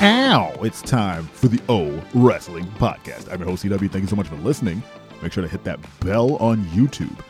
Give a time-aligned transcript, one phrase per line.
[0.00, 3.30] Now it's time for the O Wrestling Podcast.
[3.30, 3.90] I'm your host, CW.
[3.90, 4.82] Thank you so much for listening.
[5.20, 7.22] Make sure to hit that bell on YouTube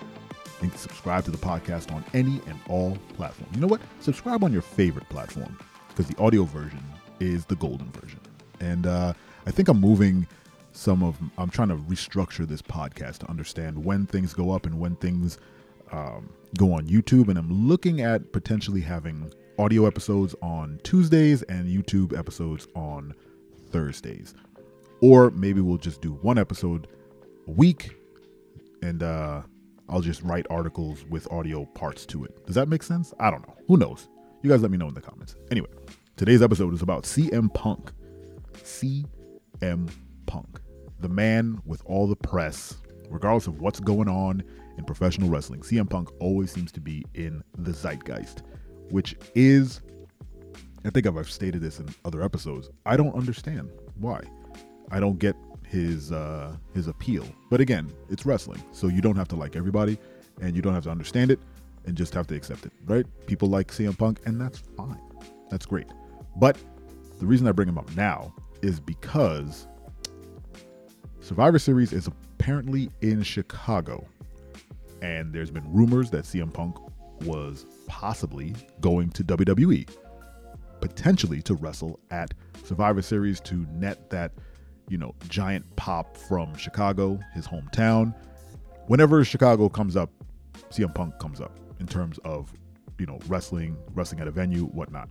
[0.63, 3.53] and subscribe to the podcast on any and all platforms.
[3.57, 3.81] You know what?
[3.99, 5.59] Subscribe on your favorite platform
[5.89, 6.81] because the audio version
[7.19, 8.21] is the golden version.
[8.61, 9.15] And uh,
[9.47, 10.29] I think I'm moving
[10.71, 14.79] some of, I'm trying to restructure this podcast to understand when things go up and
[14.79, 15.39] when things
[15.91, 17.31] um, go on YouTube.
[17.31, 23.13] And I'm looking at potentially having audio episodes on Tuesdays and YouTube episodes on
[23.69, 24.35] Thursdays.
[25.03, 26.89] Or maybe we'll just do one episode
[27.47, 27.95] a week
[28.83, 29.43] and uh,
[29.91, 32.47] I'll just write articles with audio parts to it.
[32.47, 33.13] Does that make sense?
[33.21, 33.55] I don't know.
[33.69, 34.09] Who knows?
[34.43, 35.37] You guys let me know in the comments.
[35.51, 35.69] Anyway,
[36.17, 37.93] today's episode is about CM Punk.
[38.55, 39.91] CM
[40.25, 40.59] Punk,
[41.01, 42.79] the man with all the press,
[43.11, 44.43] regardless of what's going on
[44.79, 45.61] in professional wrestling.
[45.61, 48.43] CM Punk always seems to be in the zeitgeist,
[48.91, 49.81] which is,
[50.85, 52.71] I think I've stated this in other episodes.
[52.87, 54.23] I don't understand why.
[54.91, 57.25] I don't get his uh, his appeal.
[57.49, 59.99] But again, it's wrestling, so you don't have to like everybody,
[60.41, 61.39] and you don't have to understand it,
[61.87, 63.07] and just have to accept it, right?
[63.27, 65.01] People like CM Punk, and that's fine.
[65.51, 65.87] That's great.
[66.37, 66.57] But
[67.21, 69.67] the reason I bring him up now is because
[71.21, 74.07] Survivor Series is apparently in Chicago,
[75.03, 76.77] and there's been rumors that CM Punk
[77.23, 79.89] was possibly going to WWE,
[80.81, 82.33] potentially to wrestle at
[82.65, 84.33] Survivor Series to net that
[84.91, 88.13] you know, giant pop from Chicago, his hometown.
[88.89, 90.11] Whenever Chicago comes up,
[90.71, 92.53] CM Punk comes up in terms of,
[92.99, 95.09] you know, wrestling, wrestling at a venue, whatnot.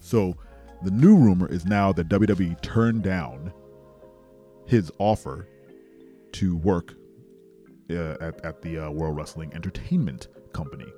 [0.00, 0.36] So
[0.82, 3.52] the new rumor is now that WWE turned down
[4.66, 5.48] his offer
[6.32, 6.94] to work
[7.90, 10.92] uh, at, at the uh, World Wrestling Entertainment Company.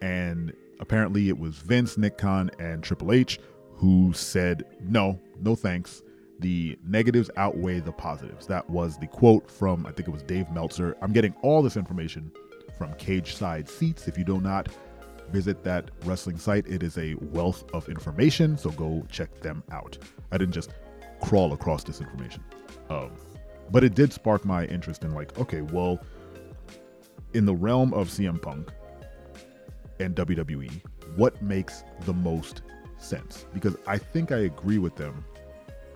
[0.00, 3.40] And apparently it was Vince, Nick Khan, and Triple H
[3.74, 6.02] who said, no, no thanks
[6.40, 8.46] the negatives outweigh the positives.
[8.46, 10.96] That was the quote from, I think it was Dave Meltzer.
[11.00, 12.30] I'm getting all this information
[12.76, 14.08] from Cageside Seats.
[14.08, 14.68] If you do not
[15.30, 19.96] visit that wrestling site, it is a wealth of information, so go check them out.
[20.32, 20.70] I didn't just
[21.20, 22.44] crawl across this information.
[22.90, 23.12] Um,
[23.70, 25.98] but it did spark my interest in, like, okay, well,
[27.32, 28.70] in the realm of CM Punk
[30.00, 30.82] and WWE,
[31.16, 32.62] what makes the most
[32.98, 33.46] sense?
[33.52, 35.24] Because I think I agree with them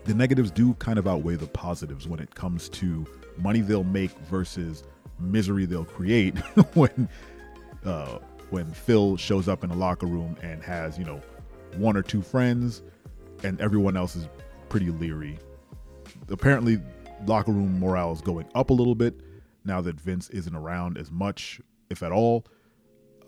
[0.08, 4.10] the negatives do kind of outweigh the positives when it comes to money they'll make
[4.20, 4.82] versus
[5.20, 6.38] misery they'll create
[6.74, 7.08] when
[7.84, 11.20] uh, when Phil shows up in a locker room and has you know
[11.76, 12.82] one or two friends
[13.44, 14.28] and everyone else is
[14.70, 15.38] pretty leery.
[16.30, 16.80] Apparently,
[17.26, 19.20] locker room morale is going up a little bit
[19.66, 21.60] now that Vince isn't around as much,
[21.90, 22.46] if at all.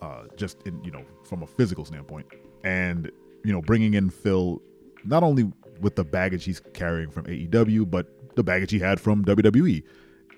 [0.01, 2.25] Uh, just in you know from a physical standpoint,
[2.63, 3.11] and
[3.43, 4.61] you know bringing in Phil
[5.03, 9.25] not only with the baggage he's carrying from AEW, but the baggage he had from
[9.25, 9.83] WWE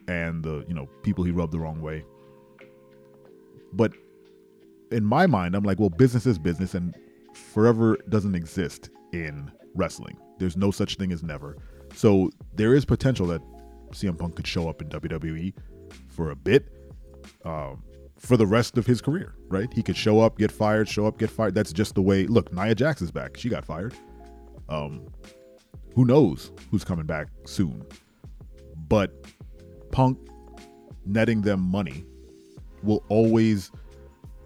[0.08, 2.04] and the you know people he rubbed the wrong way.
[3.72, 3.94] But
[4.92, 6.96] in my mind, I'm like, well, business is business, and
[7.34, 10.18] forever doesn't exist in wrestling.
[10.40, 11.58] There's no such thing as never.
[11.96, 13.42] So there is potential that
[13.92, 15.54] CM Punk could show up in WWE
[16.08, 16.68] for a bit,
[17.46, 17.84] um,
[18.24, 19.36] for the rest of his career.
[19.50, 19.72] Right?
[19.74, 21.54] He could show up, get fired, show up, get fired.
[21.54, 22.26] That's just the way.
[22.26, 23.38] Look, Nia Jax is back.
[23.38, 23.94] She got fired.
[24.70, 25.08] Um,
[25.94, 27.86] who knows who's coming back soon?
[28.88, 29.14] But
[29.92, 30.18] Punk
[31.06, 32.06] netting them money
[32.82, 33.72] will always,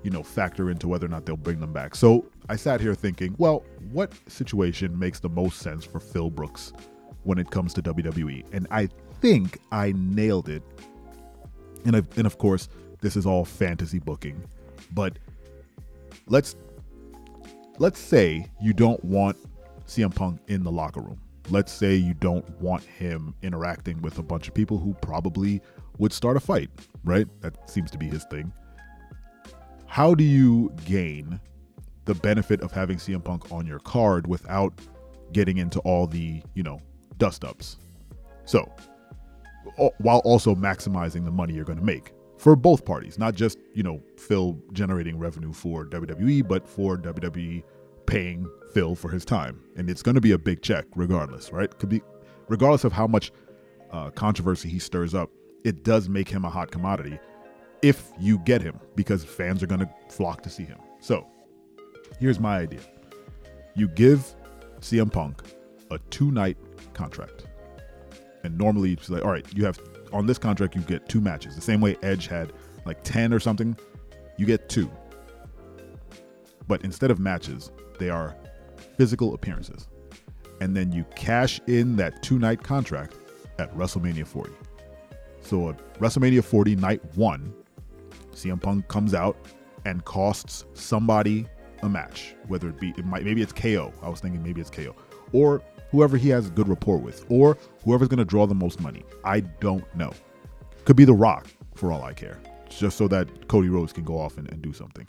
[0.03, 1.95] you know, factor into whether or not they'll bring them back.
[1.95, 6.73] So I sat here thinking, well, what situation makes the most sense for Phil Brooks
[7.23, 8.45] when it comes to WWE?
[8.51, 8.89] And I
[9.21, 10.63] think I nailed it.
[11.85, 12.67] And, i and of course,
[13.01, 14.41] this is all fantasy booking,
[14.93, 15.17] but
[16.27, 16.55] let's
[17.79, 19.37] let's say you don't want
[19.85, 21.19] CM Punk in the locker room.
[21.49, 25.61] Let's say you don't want him interacting with a bunch of people who probably
[25.97, 26.69] would start a fight,
[27.03, 27.27] right?
[27.41, 28.51] That seems to be his thing.
[29.85, 31.39] How do you gain
[32.05, 34.73] the benefit of having CM Punk on your card without
[35.31, 36.79] getting into all the, you know,
[37.17, 37.77] dust ups?
[38.45, 38.69] So,
[39.99, 43.83] while also maximizing the money you're going to make for both parties, not just, you
[43.83, 47.63] know, Phil generating revenue for WWE, but for WWE
[48.05, 51.77] paying Phil for his time, and it's going to be a big check regardless, right?
[51.79, 52.01] Could be
[52.47, 53.31] regardless of how much
[53.91, 55.29] uh, controversy he stirs up.
[55.63, 57.19] It does make him a hot commodity
[57.81, 60.79] if you get him because fans are going to flock to see him.
[60.99, 61.27] So,
[62.19, 62.79] here's my idea:
[63.75, 64.35] you give
[64.79, 65.41] CM Punk
[65.91, 66.57] a two-night
[66.93, 67.45] contract,
[68.43, 69.79] and normally it's like, all right, you have
[70.13, 72.53] on this contract you get two matches, the same way Edge had
[72.85, 73.77] like ten or something.
[74.37, 74.89] You get two,
[76.67, 78.35] but instead of matches, they are
[78.97, 79.87] physical appearances.
[80.59, 83.13] and then you cash in that two night contract
[83.59, 84.51] at WrestleMania 40.
[85.41, 87.53] So at WrestleMania 40, night one,
[88.31, 89.37] CM Punk comes out
[89.85, 91.45] and costs somebody
[91.83, 93.93] a match, whether it be it might maybe it's KO.
[94.01, 94.95] I was thinking maybe it's KO,
[95.31, 95.61] or
[95.91, 99.03] whoever he has a good rapport with, or whoever's going to draw the most money.
[99.23, 100.11] I don't know.
[100.85, 102.39] Could be The Rock for all I care,
[102.69, 105.07] just so that Cody Rhodes can go off and, and do something.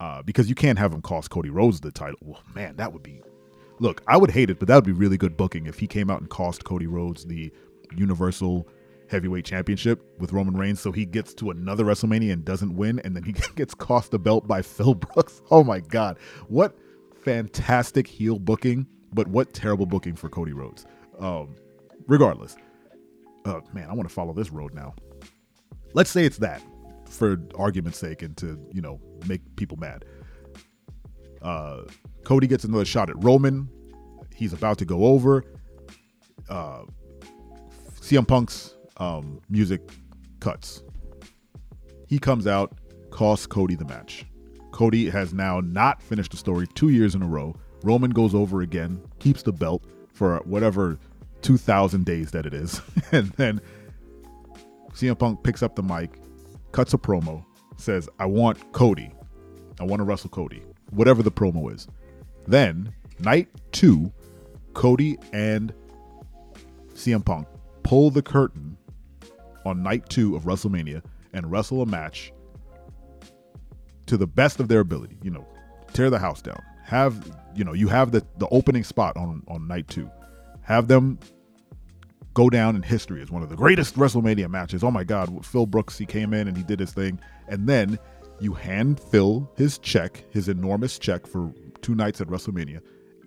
[0.00, 2.18] Uh, because you can't have him cost Cody Rhodes the title.
[2.22, 3.22] Well, man, that would be.
[3.80, 6.10] Look, I would hate it, but that would be really good booking if he came
[6.10, 7.52] out and cost Cody Rhodes the
[7.96, 8.68] Universal
[9.08, 13.14] Heavyweight Championship with Roman Reigns, so he gets to another WrestleMania and doesn't win, and
[13.14, 15.40] then he gets cost the belt by Phil Brooks.
[15.50, 16.18] Oh my God,
[16.48, 16.76] what
[17.22, 18.86] fantastic heel booking!
[19.14, 20.86] But what terrible booking for Cody Rhodes.
[21.18, 21.54] Um,
[22.06, 22.56] regardless,
[23.44, 24.94] uh, man, I want to follow this road now.
[25.94, 26.60] Let's say it's that,
[27.08, 30.04] for argument's sake, and to you know make people mad.
[31.40, 31.82] Uh,
[32.24, 33.68] Cody gets another shot at Roman.
[34.34, 35.44] He's about to go over.
[36.48, 36.82] Uh,
[38.00, 39.80] CM Punk's um, music
[40.40, 40.82] cuts.
[42.08, 42.78] He comes out,
[43.10, 44.26] costs Cody the match.
[44.72, 47.54] Cody has now not finished the story two years in a row.
[47.84, 50.98] Roman goes over again, keeps the belt for whatever
[51.42, 52.80] 2,000 days that it is.
[53.12, 53.60] and then
[54.92, 56.18] CM Punk picks up the mic,
[56.72, 57.44] cuts a promo,
[57.76, 59.12] says, I want Cody.
[59.78, 61.86] I want to wrestle Cody, whatever the promo is.
[62.46, 64.12] Then, night two,
[64.72, 65.72] Cody and
[66.94, 67.46] CM Punk
[67.82, 68.78] pull the curtain
[69.66, 71.02] on night two of WrestleMania
[71.32, 72.32] and wrestle a match
[74.06, 75.18] to the best of their ability.
[75.22, 75.46] You know,
[75.92, 76.62] tear the house down.
[76.84, 80.10] Have you know you have the the opening spot on on night two.
[80.62, 81.18] Have them
[82.34, 84.82] go down in history as one of the greatest WrestleMania matches.
[84.82, 87.98] Oh my God, Phil Brooks he came in and he did his thing, and then
[88.40, 92.80] you hand Phil his check, his enormous check for two nights at WrestleMania,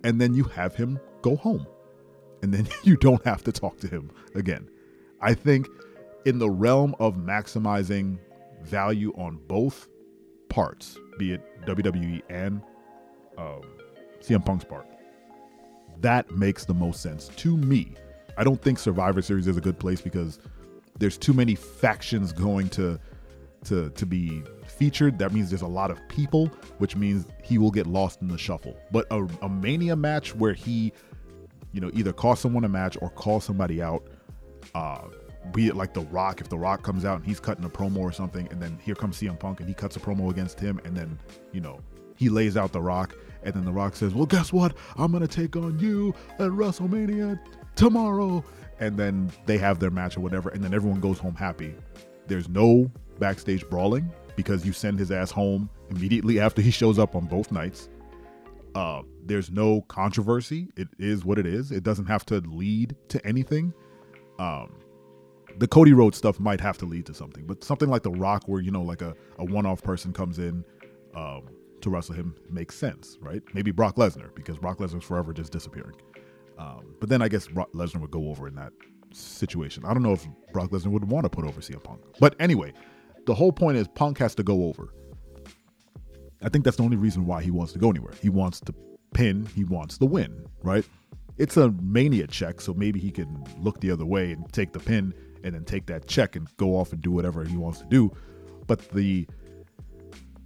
[0.04, 1.66] and then you have him go home,
[2.42, 4.68] and then you don't have to talk to him again.
[5.20, 5.66] I think
[6.24, 8.18] in the realm of maximizing
[8.62, 9.88] value on both
[10.48, 12.62] parts, be it WWE and
[13.38, 13.62] um,
[14.20, 14.86] CM Punk's part.
[16.00, 17.94] That makes the most sense to me.
[18.36, 20.38] I don't think Survivor Series is a good place because
[20.98, 23.00] there's too many factions going to
[23.64, 25.18] to to be featured.
[25.18, 26.46] That means there's a lot of people,
[26.78, 28.76] which means he will get lost in the shuffle.
[28.92, 30.92] But a, a Mania match where he,
[31.72, 34.06] you know, either cost someone a match or call somebody out,
[34.74, 35.02] uh,
[35.52, 37.98] be it like The Rock, if The Rock comes out and he's cutting a promo
[37.98, 40.80] or something, and then here comes CM Punk and he cuts a promo against him,
[40.84, 41.18] and then
[41.52, 41.80] you know
[42.18, 44.76] he lays out The Rock, and then The Rock says, Well, guess what?
[44.96, 47.38] I'm going to take on you at WrestleMania
[47.76, 48.44] tomorrow.
[48.80, 51.74] And then they have their match or whatever, and then everyone goes home happy.
[52.26, 57.16] There's no backstage brawling because you send his ass home immediately after he shows up
[57.16, 57.88] on both nights.
[58.74, 60.68] Uh, there's no controversy.
[60.76, 61.72] It is what it is.
[61.72, 63.72] It doesn't have to lead to anything.
[64.38, 64.78] Um,
[65.58, 68.44] the Cody Rhodes stuff might have to lead to something, but something like The Rock,
[68.46, 70.64] where you know, like a, a one off person comes in,
[71.16, 71.48] um,
[71.82, 73.42] to wrestle him makes sense, right?
[73.54, 75.96] Maybe Brock Lesnar because Brock Lesnar's forever just disappearing.
[76.58, 78.72] Um, but then I guess Brock Lesnar would go over in that
[79.12, 79.84] situation.
[79.84, 82.00] I don't know if Brock Lesnar would want to put over CM Punk.
[82.18, 82.72] But anyway,
[83.26, 84.92] the whole point is Punk has to go over.
[86.42, 88.14] I think that's the only reason why he wants to go anywhere.
[88.20, 88.74] He wants to
[89.12, 90.84] pin, he wants the win, right?
[91.36, 94.80] It's a mania check, so maybe he can look the other way and take the
[94.80, 95.14] pin
[95.44, 98.12] and then take that check and go off and do whatever he wants to do.
[98.66, 99.26] But the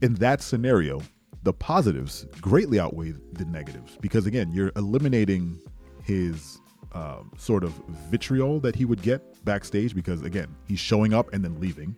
[0.02, 1.00] in that scenario,
[1.42, 5.58] the positives greatly outweigh the negatives because again, you're eliminating
[6.04, 6.60] his
[6.92, 7.72] um, sort of
[8.10, 11.96] vitriol that he would get backstage because again, he's showing up and then leaving,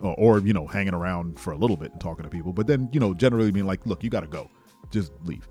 [0.00, 2.66] or, or you know, hanging around for a little bit and talking to people, but
[2.66, 4.50] then you know, generally being like, "Look, you got to go,
[4.90, 5.48] just leave,"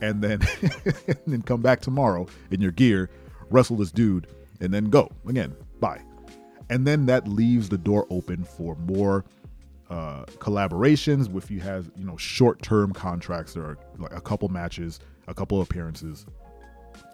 [0.00, 0.40] and then
[1.06, 3.10] and then come back tomorrow in your gear,
[3.50, 4.26] wrestle this dude,
[4.60, 5.10] and then go.
[5.26, 5.54] Again.
[5.80, 6.02] Bye,
[6.68, 9.24] and then that leaves the door open for more
[9.90, 15.00] uh, collaborations if you have you know short-term contracts there are like a couple matches
[15.26, 16.26] a couple appearances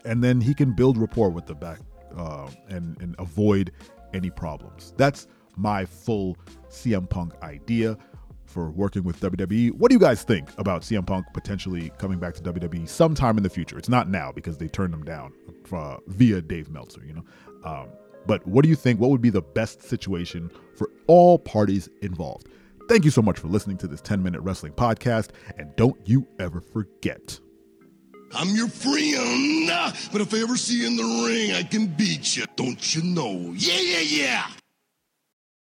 [0.05, 1.79] and then he can build rapport with the back
[2.17, 3.73] uh, and and avoid
[4.15, 6.37] any problems that's my full
[6.69, 7.97] CM Punk idea
[8.45, 9.73] for working with WWE.
[9.73, 13.43] What do you guys think about CM Punk potentially coming back to WWE sometime in
[13.43, 13.77] the future?
[13.77, 15.33] It's not now because they turned him down
[15.73, 17.25] uh, via Dave Meltzer, you know.
[17.65, 17.89] Um,
[18.27, 19.01] but what do you think?
[19.01, 22.49] What would be the best situation for all parties involved?
[22.89, 25.31] Thank you so much for listening to this 10 minute wrestling podcast.
[25.59, 27.41] And don't you ever forget.
[28.35, 29.69] I'm your friend,
[30.13, 32.45] but if I ever see you in the ring, I can beat you.
[32.57, 33.53] Don't you know?
[33.57, 34.47] Yeah, yeah, yeah.